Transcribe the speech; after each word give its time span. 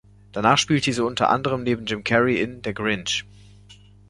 Danach 0.31 0.57
spielte 0.57 0.91
sie 0.93 1.05
unter 1.05 1.29
anderem 1.29 1.61
neben 1.61 1.85
Jim 1.85 2.03
Carrey 2.03 2.41
in 2.41 2.63
"Der 2.63 2.73
Grinch". 2.73 3.23